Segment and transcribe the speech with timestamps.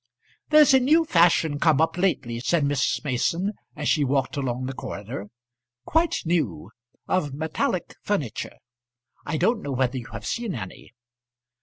[0.49, 3.03] "There's a new fashion come up lately," said Mrs.
[3.05, 5.27] Mason as she walked along the corridor,
[5.85, 6.71] "quite new:
[7.07, 8.55] of metallic furniture.
[9.27, 10.95] I don't know whether you have seen any."